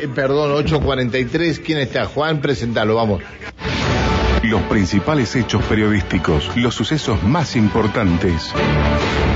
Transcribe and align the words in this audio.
9, 0.00 0.14
perdón, 0.14 0.64
8.43. 0.64 1.62
¿Quién 1.64 1.78
está? 1.78 2.06
Juan, 2.06 2.40
presentalo, 2.40 2.94
vamos. 2.94 3.22
Los 4.42 4.62
principales 4.62 5.36
hechos 5.36 5.62
periodísticos, 5.64 6.56
los 6.56 6.74
sucesos 6.74 7.22
más 7.22 7.56
importantes. 7.56 8.54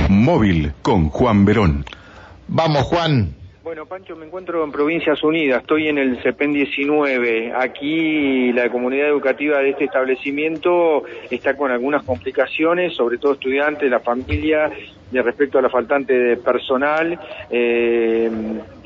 Móvil 0.09 0.73
con 0.81 1.09
Juan 1.09 1.45
Verón. 1.45 1.85
Vamos, 2.47 2.83
Juan. 2.83 3.35
Bueno, 3.63 3.85
Pancho, 3.87 4.15
me 4.15 4.27
encuentro 4.27 4.63
en 4.63 4.71
Provincias 4.71 5.23
Unidas, 5.23 5.61
estoy 5.61 5.87
en 5.87 5.97
el 5.97 6.21
CEPEN 6.21 6.53
19. 6.53 7.53
Aquí 7.55 8.53
la 8.53 8.69
comunidad 8.69 9.07
educativa 9.07 9.57
de 9.57 9.71
este 9.71 9.85
establecimiento 9.85 11.03
está 11.31 11.57
con 11.57 11.71
algunas 11.71 12.03
complicaciones, 12.03 12.93
sobre 12.95 13.17
todo 13.17 13.33
estudiantes, 13.33 13.89
la 13.89 13.99
familia, 13.99 14.71
de 15.15 15.23
respecto 15.23 15.57
a 15.57 15.61
la 15.61 15.69
faltante 15.69 16.13
de 16.13 16.37
personal, 16.37 17.17
eh, 17.49 18.29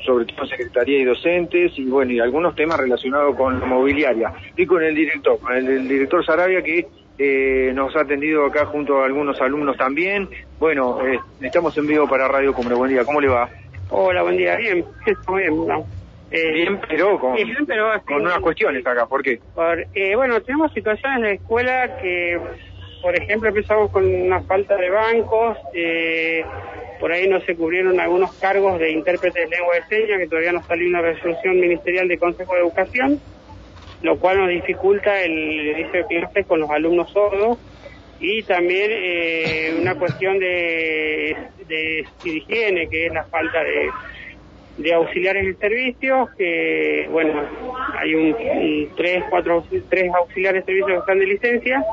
sobre 0.04 0.24
todo 0.26 0.46
secretaría 0.46 1.00
y 1.00 1.04
docentes, 1.04 1.72
y 1.76 1.84
bueno, 1.84 2.12
y 2.12 2.20
algunos 2.20 2.54
temas 2.54 2.78
relacionados 2.78 3.36
con 3.36 3.58
la 3.58 3.66
mobiliaria. 3.66 4.32
Y 4.56 4.64
con 4.66 4.82
el 4.82 4.94
director, 4.94 5.38
con 5.40 5.54
el, 5.56 5.88
director 5.88 6.24
Sarabia 6.24 6.62
que 6.62 6.86
eh, 7.18 7.72
nos 7.74 7.94
ha 7.96 8.02
atendido 8.02 8.46
acá 8.46 8.64
junto 8.66 9.02
a 9.02 9.06
algunos 9.06 9.40
alumnos 9.40 9.76
también. 9.76 10.28
Bueno, 10.58 11.04
eh, 11.06 11.18
estamos 11.40 11.76
en 11.76 11.86
vivo 11.86 12.08
para 12.08 12.28
Radio 12.28 12.54
Cumbre. 12.54 12.76
Buen 12.76 12.90
día, 12.90 13.04
¿cómo 13.04 13.20
le 13.20 13.28
va? 13.28 13.48
Hola, 13.90 14.22
buen 14.22 14.36
día. 14.36 14.56
Bien, 14.56 14.84
muy 15.26 15.42
bien. 15.42 15.84
Eh, 16.30 16.52
bien, 16.52 16.80
pero 16.88 17.18
con, 17.18 17.34
bien, 17.34 17.48
pero 17.66 17.90
con 18.06 18.22
unas 18.22 18.38
cuestiones 18.38 18.86
acá. 18.86 19.06
¿Por 19.06 19.22
qué? 19.22 19.40
eh, 19.94 20.14
bueno, 20.14 20.40
tenemos 20.42 20.72
situaciones 20.72 21.22
de 21.22 21.32
escuela 21.32 21.96
que, 22.00 22.38
por 23.02 23.16
ejemplo, 23.16 23.48
empezamos 23.48 23.90
con 23.90 24.04
una 24.04 24.40
falta 24.42 24.76
de 24.76 24.90
bancos. 24.90 25.56
Eh, 25.74 26.44
por 26.98 27.12
ahí 27.12 27.26
no 27.28 27.40
se 27.40 27.56
cubrieron 27.56 27.98
algunos 27.98 28.32
cargos 28.34 28.78
de 28.78 28.90
intérprete 28.90 29.40
de 29.40 29.48
lengua 29.48 29.74
de 29.74 29.82
señas, 29.84 30.18
que 30.18 30.26
todavía 30.26 30.52
no 30.52 30.62
salió 30.64 30.88
una 30.88 31.00
resolución 31.00 31.58
ministerial 31.58 32.08
de 32.08 32.18
Consejo 32.18 32.54
de 32.54 32.60
Educación, 32.60 33.20
lo 34.02 34.18
cual 34.18 34.38
nos 34.38 34.48
dificulta 34.50 35.22
el 35.22 35.32
inicio 35.32 36.00
de 36.00 36.06
clases 36.06 36.46
con 36.46 36.60
los 36.60 36.70
alumnos 36.70 37.10
sordos 37.10 37.58
y 38.20 38.42
también 38.42 38.90
eh, 38.92 39.78
una 39.80 39.94
cuestión 39.94 40.38
de, 40.38 41.34
de, 41.66 42.06
higiene, 42.22 42.86
que 42.88 43.06
es 43.06 43.14
la 43.14 43.24
falta 43.24 43.60
de 44.76 44.92
auxiliares 44.92 45.46
de 45.46 45.54
servicios, 45.54 46.28
que, 46.36 47.08
bueno, 47.10 47.42
hay 47.98 48.14
un, 48.14 48.88
tres, 48.94 49.24
cuatro, 49.30 49.64
tres 49.88 50.12
auxiliares 50.14 50.66
de 50.66 50.72
servicios 50.72 50.90
que 50.90 50.98
están 50.98 51.18
de 51.18 51.26
licencia, 51.26 51.84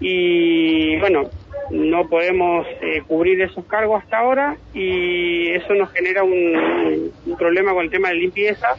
y, 0.00 0.96
bueno, 0.98 1.30
no 1.70 2.08
podemos 2.08 2.66
eh, 2.80 3.02
cubrir 3.06 3.40
esos 3.42 3.64
cargos 3.66 4.02
hasta 4.02 4.18
ahora, 4.18 4.56
y 4.72 5.48
eso 5.50 5.74
nos 5.74 5.90
genera 5.92 6.22
un, 6.22 7.12
un 7.26 7.36
problema 7.36 7.72
con 7.74 7.84
el 7.84 7.90
tema 7.90 8.08
de 8.08 8.16
limpieza, 8.16 8.76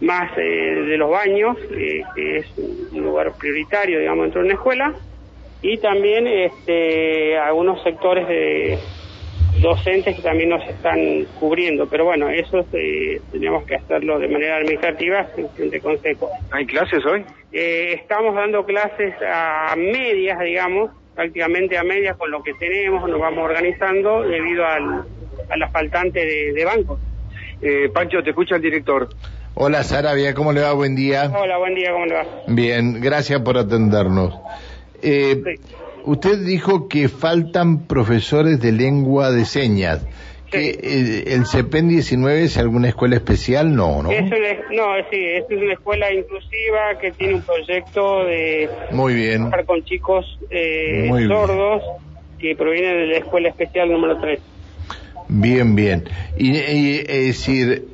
más 0.00 0.30
eh, 0.36 0.40
de 0.40 0.96
los 0.96 1.10
baños, 1.10 1.56
eh, 1.72 2.02
que 2.14 2.38
es 2.38 2.46
un 2.92 3.02
lugar 3.02 3.32
prioritario, 3.38 3.98
digamos, 3.98 4.24
dentro 4.24 4.40
de 4.40 4.46
una 4.46 4.54
escuela, 4.54 4.94
y 5.62 5.78
también 5.78 6.26
este, 6.26 7.38
algunos 7.38 7.82
sectores 7.82 8.28
de 8.28 8.78
docentes 9.60 10.16
que 10.16 10.22
también 10.22 10.50
nos 10.50 10.66
están 10.68 11.24
cubriendo, 11.40 11.86
pero 11.88 12.04
bueno, 12.04 12.28
eso 12.28 12.66
eh, 12.72 13.20
tenemos 13.32 13.64
que 13.64 13.76
hacerlo 13.76 14.18
de 14.18 14.28
manera 14.28 14.56
administrativa 14.56 15.26
en 15.36 15.70
de 15.70 15.80
consejo. 15.80 16.28
¿Hay 16.50 16.66
clases 16.66 17.04
hoy? 17.06 17.24
Eh, 17.52 17.94
estamos 17.94 18.34
dando 18.34 18.64
clases 18.64 19.14
a 19.26 19.74
medias, 19.76 20.38
digamos, 20.40 20.90
prácticamente 21.14 21.78
a 21.78 21.84
medias 21.84 22.16
con 22.16 22.30
lo 22.30 22.42
que 22.42 22.52
tenemos, 22.54 23.08
nos 23.08 23.20
vamos 23.20 23.44
organizando 23.44 24.22
debido 24.22 24.66
al, 24.66 25.04
a 25.48 25.56
la 25.56 25.68
faltante 25.70 26.24
de, 26.24 26.52
de 26.52 26.64
bancos. 26.64 26.98
Eh, 27.62 27.88
Pancho, 27.92 28.22
te 28.22 28.30
escucha 28.30 28.56
el 28.56 28.62
director. 28.62 29.08
Hola 29.54 29.84
Sarabia, 29.84 30.34
¿cómo 30.34 30.52
le 30.52 30.60
va? 30.62 30.72
Buen 30.72 30.96
día. 30.96 31.30
Hola, 31.32 31.58
buen 31.58 31.76
día, 31.76 31.92
¿cómo 31.92 32.06
le 32.06 32.14
va? 32.14 32.26
Bien, 32.48 33.00
gracias 33.00 33.40
por 33.40 33.56
atendernos. 33.56 34.34
Eh, 35.00 35.40
Usted 36.04 36.44
dijo 36.44 36.88
que 36.88 37.08
faltan 37.08 37.86
profesores 37.86 38.60
de 38.60 38.72
lengua 38.72 39.30
de 39.30 39.44
señas. 39.44 40.06
Que, 40.50 40.70
eh, 40.70 41.24
¿El 41.34 41.46
CEPEN 41.46 41.88
19 41.88 42.44
es 42.44 42.58
alguna 42.58 42.88
escuela 42.88 43.16
especial? 43.16 43.74
No, 43.74 44.02
¿no? 44.02 44.10
Es 44.12 44.20
una, 44.22 44.36
no, 44.70 45.08
sí, 45.10 45.16
es 45.16 45.44
una 45.50 45.72
escuela 45.72 46.12
inclusiva 46.12 46.98
que 47.00 47.10
tiene 47.12 47.34
un 47.36 47.42
proyecto 47.42 48.24
de 48.24 48.68
Muy 48.92 49.14
bien. 49.14 49.38
trabajar 49.38 49.64
con 49.64 49.82
chicos 49.84 50.38
eh, 50.50 51.08
sordos 51.26 51.82
que 52.38 52.54
provienen 52.54 52.98
de 52.98 53.06
la 53.06 53.16
escuela 53.18 53.48
especial 53.48 53.90
número 53.90 54.20
3. 54.20 54.40
Bien, 55.28 55.74
bien. 55.74 56.04
Y, 56.36 56.52
y 56.56 56.98
es 56.98 57.26
decir, 57.26 57.88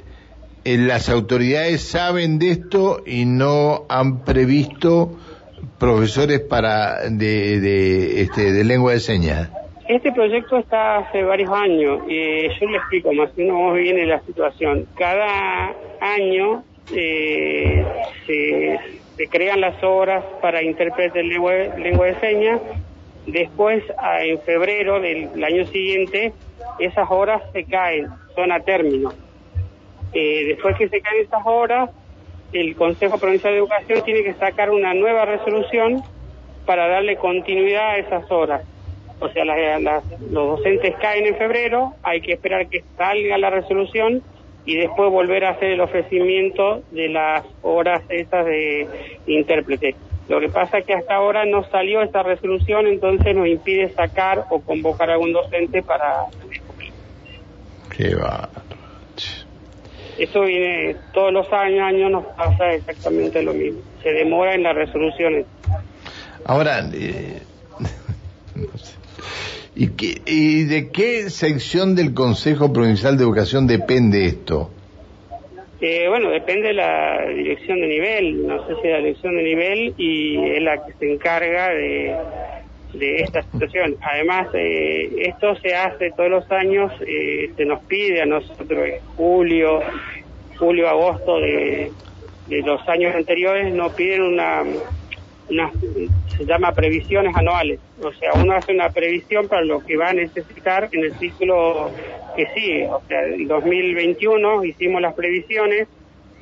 eh, 0.64 0.76
las 0.76 1.08
autoridades 1.08 1.80
saben 1.82 2.38
de 2.38 2.50
esto 2.50 3.02
y 3.06 3.24
no 3.24 3.86
han 3.88 4.24
previsto 4.24 5.16
profesores 5.80 6.40
para 6.40 7.08
de, 7.08 7.58
de, 7.58 8.20
este, 8.20 8.52
de 8.52 8.64
lengua 8.64 8.92
de 8.92 9.00
señas? 9.00 9.50
Este 9.88 10.12
proyecto 10.12 10.58
está 10.58 10.98
hace 10.98 11.24
varios 11.24 11.50
años 11.50 12.02
y 12.06 12.48
yo 12.60 12.68
le 12.68 12.76
explico 12.76 13.12
más 13.12 13.30
o 13.30 13.32
menos 13.36 13.74
viene 13.74 14.06
la 14.06 14.20
situación. 14.20 14.86
Cada 14.96 15.74
año 16.00 16.62
eh, 16.94 17.84
se, 18.26 19.26
crean 19.28 19.60
las 19.60 19.82
horas 19.82 20.24
para 20.40 20.62
intérpretes 20.62 21.14
de 21.14 21.22
lengua, 21.24 21.52
lengua 21.76 22.06
de 22.06 22.20
señas. 22.20 22.60
Después, 23.26 23.82
en 24.20 24.40
febrero 24.42 25.00
del 25.00 25.42
año 25.42 25.66
siguiente, 25.66 26.32
esas 26.78 27.10
horas 27.10 27.42
se 27.52 27.64
caen, 27.64 28.08
son 28.34 28.52
a 28.52 28.60
término. 28.60 29.12
Eh, 30.12 30.44
después 30.46 30.76
que 30.76 30.88
se 30.88 31.00
caen 31.00 31.22
esas 31.22 31.42
horas, 31.44 31.90
el 32.52 32.74
Consejo 32.76 33.18
Provincial 33.18 33.52
de 33.52 33.58
Educación 33.58 34.02
tiene 34.04 34.22
que 34.22 34.34
sacar 34.34 34.70
una 34.70 34.94
nueva 34.94 35.24
resolución 35.24 36.02
para 36.66 36.88
darle 36.88 37.16
continuidad 37.16 37.90
a 37.90 37.96
esas 37.98 38.30
horas. 38.30 38.62
O 39.20 39.28
sea, 39.28 39.44
los 39.44 40.58
docentes 40.58 40.94
caen 41.00 41.26
en 41.26 41.36
febrero, 41.36 41.94
hay 42.02 42.20
que 42.22 42.32
esperar 42.32 42.68
que 42.68 42.82
salga 42.96 43.36
la 43.38 43.50
resolución 43.50 44.22
y 44.64 44.76
después 44.76 45.10
volver 45.10 45.44
a 45.44 45.50
hacer 45.50 45.72
el 45.72 45.80
ofrecimiento 45.80 46.82
de 46.90 47.08
las 47.08 47.44
horas 47.62 48.02
esas 48.08 48.46
de 48.46 48.88
intérprete. 49.26 49.94
Lo 50.28 50.40
que 50.40 50.48
pasa 50.48 50.78
es 50.78 50.86
que 50.86 50.94
hasta 50.94 51.16
ahora 51.16 51.44
no 51.44 51.64
salió 51.70 52.02
esta 52.02 52.22
resolución, 52.22 52.86
entonces 52.86 53.34
nos 53.34 53.48
impide 53.48 53.90
sacar 53.90 54.44
o 54.50 54.60
convocar 54.60 55.10
a 55.10 55.14
algún 55.14 55.32
docente 55.32 55.82
para... 55.82 56.26
Qué 57.96 58.14
va. 58.14 58.48
Eso 60.20 60.42
viene 60.42 60.96
todos 61.14 61.32
los 61.32 61.50
años, 61.50 61.80
años 61.80 62.10
nos 62.10 62.26
pasa 62.36 62.72
exactamente 62.74 63.42
lo 63.42 63.54
mismo. 63.54 63.80
Se 64.02 64.10
demora 64.10 64.54
en 64.54 64.62
las 64.62 64.76
resoluciones. 64.76 65.46
Ahora, 66.44 66.80
eh, 66.92 67.40
no 68.54 68.66
sé. 68.78 68.96
¿Y, 69.74 69.88
qué, 69.92 70.20
¿Y 70.26 70.64
de 70.64 70.90
qué 70.90 71.30
sección 71.30 71.96
del 71.96 72.12
Consejo 72.12 72.70
Provincial 72.70 73.16
de 73.16 73.24
Educación 73.24 73.66
depende 73.66 74.26
esto? 74.26 74.70
Eh, 75.80 76.06
bueno, 76.10 76.28
depende 76.28 76.68
de 76.68 76.74
la 76.74 77.24
dirección 77.34 77.80
de 77.80 77.86
nivel, 77.86 78.46
no 78.46 78.66
sé 78.66 78.74
si 78.82 78.88
la 78.88 78.98
dirección 78.98 79.34
de 79.36 79.42
nivel 79.42 79.94
y 79.96 80.36
es 80.50 80.62
la 80.62 80.84
que 80.84 80.92
se 80.98 81.10
encarga 81.14 81.70
de, 81.70 82.14
de 82.92 83.22
esta 83.22 83.42
situación. 83.42 83.96
Además, 84.00 84.48
eh, 84.54 85.10
esto 85.26 85.54
se 85.56 85.74
hace 85.74 86.10
todos 86.12 86.30
los 86.30 86.50
años, 86.50 86.92
eh, 87.06 87.52
se 87.56 87.64
nos 87.64 87.80
pide 87.84 88.22
a 88.22 88.26
nosotros 88.26 88.88
julio, 89.16 89.80
julio, 90.58 90.88
agosto 90.88 91.40
de, 91.40 91.90
de 92.48 92.62
los 92.62 92.86
años 92.88 93.14
anteriores, 93.14 93.72
nos 93.72 93.92
piden 93.92 94.22
una, 94.22 94.62
una, 95.50 95.70
se 96.36 96.44
llama 96.44 96.72
previsiones 96.72 97.34
anuales. 97.36 97.80
O 98.02 98.12
sea, 98.12 98.32
uno 98.34 98.54
hace 98.54 98.72
una 98.72 98.90
previsión 98.90 99.48
para 99.48 99.62
lo 99.62 99.84
que 99.84 99.96
va 99.96 100.10
a 100.10 100.12
necesitar 100.14 100.88
en 100.92 101.04
el 101.04 101.14
ciclo 101.14 101.90
que 102.36 102.46
sigue. 102.54 102.88
O 102.88 103.02
sea, 103.08 103.24
en 103.24 103.46
2021 103.46 104.64
hicimos 104.64 105.00
las 105.02 105.14
previsiones 105.14 105.88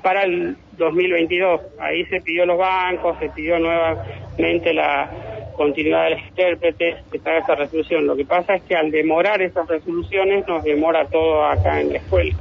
para 0.03 0.25
el 0.25 0.57
2022. 0.77 1.61
Ahí 1.81 2.05
se 2.07 2.21
pidió 2.21 2.47
los 2.47 2.59
bancos, 2.59 3.19
se 3.19 3.29
pidió 3.31 3.59
nuevamente 3.59 4.73
la 4.73 5.11
continuidad 5.59 6.05
de 6.05 6.11
los 6.11 6.21
intérpretes, 6.29 7.05
que 7.11 7.19
está 7.19 7.37
esa 7.37 7.55
resolución. 7.55 8.07
Lo 8.07 8.17
que 8.17 8.25
pasa 8.25 8.55
es 8.55 8.63
que 8.63 8.75
al 8.75 8.91
demorar 8.91 9.43
esas 9.43 9.69
resoluciones 9.69 10.49
nos 10.49 10.65
demora 10.65 11.07
todo 11.09 11.45
acá 11.45 11.81
en 11.81 11.93
la 11.93 11.99
escuela. 11.99 12.35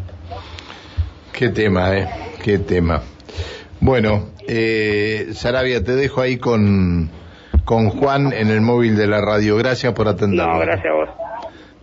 Qué 1.33 1.49
tema, 1.49 1.97
¿eh? 1.97 2.07
Qué 2.41 2.59
tema. 2.59 3.01
Bueno, 3.81 4.29
eh, 4.47 5.27
Sarabia, 5.33 5.83
te 5.83 5.91
dejo 5.91 6.21
ahí 6.21 6.37
con, 6.37 7.09
con 7.65 7.89
Juan 7.89 8.31
en 8.33 8.49
el 8.49 8.61
móvil 8.61 8.95
de 8.95 9.07
la 9.07 9.19
radio. 9.19 9.57
Gracias 9.57 9.93
por 9.93 10.07
atendernos. 10.07 10.55
No, 10.55 10.61
gracias 10.61 10.85
a 10.85 10.95
vos. 10.95 11.09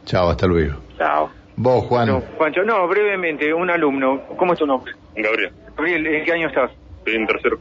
Chao, 0.06 0.30
hasta 0.30 0.46
luego. 0.46 0.76
Chao. 0.96 1.30
Vos, 1.56 1.84
Juan. 1.84 2.08
No, 2.08 2.22
Juancho, 2.36 2.62
no, 2.64 2.88
brevemente, 2.88 3.52
un 3.54 3.70
alumno. 3.70 4.22
¿Cómo 4.36 4.54
es 4.54 4.58
tu 4.58 4.66
nombre? 4.66 4.92
Gabriel. 5.14 5.52
Gabriel, 5.76 6.06
¿en 6.06 6.24
qué 6.24 6.32
año 6.32 6.48
estás? 6.48 6.70
Estoy 6.98 7.14
en 7.14 7.26
tercero. 7.26 7.58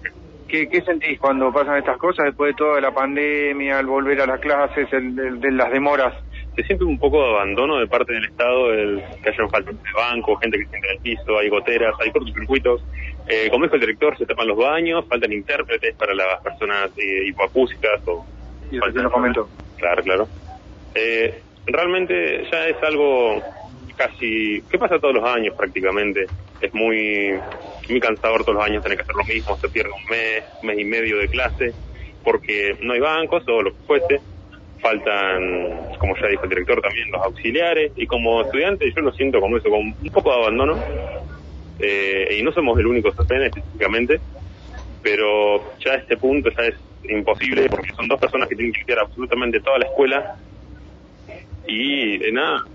¿Qué, 0.48 0.68
¿Qué 0.70 0.82
sentís 0.82 1.20
cuando 1.20 1.52
pasan 1.52 1.78
estas 1.78 1.98
cosas 1.98 2.26
después 2.26 2.54
de 2.54 2.58
toda 2.58 2.82
la 2.82 2.92
pandemia, 2.92 3.80
al 3.80 3.86
volver 3.88 4.22
a 4.22 4.28
las 4.28 4.40
clases, 4.40 4.92
el, 4.94 5.18
el, 5.20 5.40
de 5.40 5.52
las 5.52 5.72
demoras 5.72 6.14
se 6.56 6.64
siente 6.64 6.84
un 6.84 7.00
poco 7.00 7.20
de 7.20 7.30
abandono 7.30 7.80
de 7.80 7.88
parte 7.88 8.14
del 8.14 8.26
Estado, 8.26 8.72
el, 8.74 9.04
que 9.24 9.30
haya 9.30 9.48
falta 9.50 9.72
de 9.72 9.78
banco, 9.96 10.36
gente 10.36 10.60
que 10.60 10.66
siente 10.66 10.88
en 10.88 10.96
el 10.96 11.02
piso, 11.02 11.38
hay 11.38 11.50
goteras, 11.50 11.96
hay 12.00 12.12
cortocircuitos. 12.12 12.84
Eh, 13.28 13.48
como 13.50 13.66
dijo 13.66 13.76
el 13.76 13.82
director, 13.82 14.18
se 14.18 14.26
tapan 14.26 14.48
los 14.48 14.58
baños, 14.58 15.06
faltan 15.08 15.34
intérpretes 15.34 15.96
para 15.96 16.14
las 16.14 16.42
personas 16.42 16.92
eh, 16.98 17.28
hipoacúsicas 17.28 18.08
o... 18.08 18.26
Y 18.70 18.78
lo 18.78 19.12
comento. 19.12 19.50
Claro, 19.78 20.04
claro. 20.04 20.28
Eh, 20.96 21.42
realmente 21.66 22.48
ya 22.52 22.68
es 22.68 22.82
algo 22.84 23.42
casi... 23.96 24.62
¿Qué 24.70 24.78
pasa 24.78 25.00
todos 25.00 25.16
los 25.16 25.24
años 25.24 25.56
prácticamente? 25.56 26.26
Es 26.62 26.74
muy, 26.74 27.34
muy 27.90 28.00
cansador 28.00 28.44
todos 28.44 28.56
los 28.56 28.64
años 28.64 28.84
tener 28.84 28.98
que 28.98 29.04
hacer 29.04 29.16
lo 29.16 29.26
mismo, 29.26 29.58
se 29.58 29.70
pierde 29.70 29.92
un 29.92 30.06
mes, 30.10 30.44
mes 30.62 30.80
y 30.80 30.86
medio 30.86 31.18
de 31.18 31.28
clase, 31.28 31.74
porque 32.24 32.78
no 32.82 32.94
hay 32.94 33.00
bancos 33.00 33.44
o 33.48 33.62
lo 33.62 33.72
que 33.72 33.80
fuese 33.86 34.22
faltan, 34.84 35.96
como 35.98 36.16
ya 36.18 36.28
dijo 36.28 36.44
el 36.44 36.50
director 36.50 36.82
también, 36.82 37.10
los 37.10 37.22
auxiliares, 37.24 37.94
y 37.96 38.06
como 38.06 38.42
estudiante 38.42 38.92
yo 38.94 39.02
lo 39.02 39.14
siento 39.14 39.40
como 39.40 39.58
eso, 39.58 39.70
con 39.70 39.80
un 39.80 40.12
poco 40.12 40.30
de 40.30 40.42
abandono, 40.42 40.78
eh, 41.80 42.38
y 42.38 42.44
no 42.44 42.52
somos 42.52 42.78
el 42.78 42.88
único 42.88 43.12
CPN 43.12 43.46
específicamente, 43.46 44.20
pero 45.02 45.74
ya 45.80 45.94
a 45.94 45.96
este 45.96 46.18
punto 46.18 46.50
ya 46.52 46.66
es 46.66 46.76
imposible, 47.10 47.70
porque 47.70 47.94
son 47.94 48.08
dos 48.10 48.20
personas 48.20 48.50
que 48.50 48.56
tienen 48.56 48.74
que 48.74 48.80
limpiar 48.80 49.00
absolutamente 49.00 49.62
toda 49.62 49.80
la 49.80 49.86
escuela, 49.86 50.36
y 51.66 52.18
de 52.18 52.32
nada, 52.34 52.66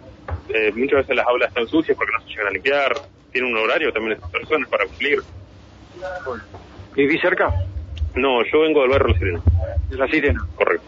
eh, 0.49 0.73
muchas 0.75 1.01
veces 1.01 1.15
las 1.15 1.27
aulas 1.27 1.51
están 1.51 1.69
sucias 1.69 1.97
porque 1.97 2.13
no 2.13 2.25
se 2.25 2.31
llegan 2.31 2.47
a 2.47 2.51
limpiar, 2.51 2.93
tienen 3.33 3.53
un 3.53 3.59
horario 3.59 3.93
también 3.93 4.17
esas 4.17 4.31
personas 4.31 4.69
para 4.69 4.87
cumplir. 4.87 5.23
¿Vivís 6.95 7.21
cerca? 7.21 7.53
No, 8.15 8.43
yo 8.45 8.61
vengo 8.61 8.83
del 8.83 8.91
barrio 8.91 9.09
La 9.09 9.19
Sirena. 9.19 9.43
De 9.91 9.97
La 9.97 10.09
Sirena. 10.09 10.47
Correcto. 10.57 10.87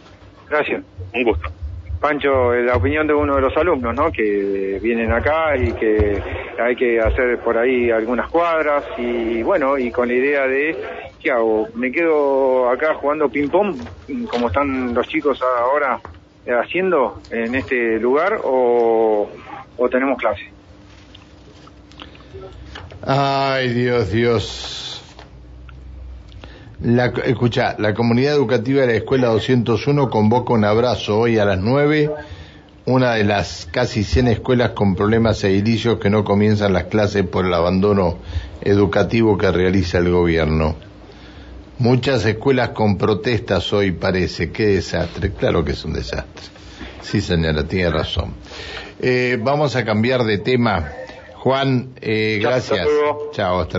Gracias. 0.49 0.83
Un 1.15 1.23
gusto. 1.23 1.51
Pancho, 2.01 2.55
la 2.55 2.77
opinión 2.77 3.07
de 3.07 3.13
uno 3.13 3.37
de 3.37 3.43
los 3.43 3.55
alumnos, 3.59 3.95
¿no? 3.95 4.11
Que 4.11 4.79
vienen 4.83 5.13
acá 5.13 5.55
y 5.55 5.71
que 5.75 6.21
hay 6.59 6.75
que 6.75 6.99
hacer 6.99 7.39
por 7.41 7.59
ahí 7.59 7.91
algunas 7.91 8.29
cuadras 8.31 8.85
y 8.97 9.43
bueno, 9.43 9.77
y 9.77 9.91
con 9.91 10.09
la 10.09 10.15
idea 10.15 10.47
de, 10.47 10.75
¿qué 11.21 11.31
hago? 11.31 11.69
¿Me 11.75 11.93
quedo 11.93 12.71
acá 12.71 12.95
jugando 12.95 13.29
ping-pong 13.29 13.77
como 14.31 14.47
están 14.47 14.95
los 14.95 15.07
chicos 15.09 15.43
ahora 15.43 16.01
haciendo 16.63 17.21
en 17.31 17.55
este 17.55 17.99
lugar 18.01 18.41
o, 18.45 19.31
o 19.77 19.89
tenemos 19.91 20.19
clase? 20.19 20.51
Ay, 23.06 23.69
Dios, 23.71 24.11
Dios. 24.11 25.03
La, 26.82 27.06
escucha, 27.25 27.77
la 27.79 27.93
comunidad 27.94 28.35
educativa 28.35 28.82
de 28.82 28.87
la 28.87 28.94
Escuela 28.94 29.29
201 29.29 30.09
convoca 30.09 30.55
un 30.55 30.65
abrazo 30.65 31.19
hoy 31.19 31.38
a 31.38 31.44
las 31.44 31.59
9, 31.61 32.11
una 32.87 33.15
de 33.15 33.25
las 33.25 33.69
casi 33.71 34.03
100 34.03 34.29
escuelas 34.29 34.71
con 34.71 34.97
problemas 34.97 35.44
edilicios 35.44 35.99
que 35.99 36.09
no 36.09 36.25
comienzan 36.25 36.73
las 36.73 36.85
clases 36.85 37.27
por 37.27 37.44
el 37.44 37.53
abandono 37.53 38.19
educativo 38.62 39.37
que 39.37 39.50
realiza 39.50 39.99
el 39.99 40.11
gobierno. 40.11 40.77
Muchas 41.79 42.25
escuelas 42.27 42.71
con 42.71 42.99
protestas 42.99 43.73
hoy 43.73 43.93
parece, 43.93 44.50
qué 44.50 44.67
desastre, 44.67 45.32
claro 45.32 45.65
que 45.65 45.73
es 45.73 45.85
un 45.85 45.94
desastre. 45.94 46.47
Sí 47.03 47.21
señora, 47.21 47.65
tiene 47.65 47.91
razón. 47.91 48.35
Eh, 49.00 49.38
vamos 49.43 49.77
a 49.77 49.85
cambiar 49.85 50.25
de 50.25 50.38
tema. 50.38 50.93
Juan, 51.41 51.95
eh, 52.03 52.39
gracias. 52.41 52.87
Chao, 53.33 53.61
hasta 53.61 53.79